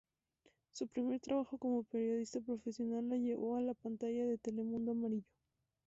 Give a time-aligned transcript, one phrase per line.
[0.71, 5.27] Su primer trabajo como periodista profesional la llevó a la pantalla de Telemundo Amarillo.